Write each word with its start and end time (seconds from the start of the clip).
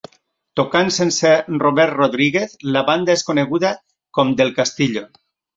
Tocant 0.59 0.87
sense 0.95 1.33
Robert 1.63 1.93
Rodríguez, 1.99 2.57
la 2.79 2.85
banda 2.89 3.17
és 3.19 3.27
coneguda 3.31 3.75
com 4.19 4.37
Del 4.41 4.55
Castillo. 4.61 5.07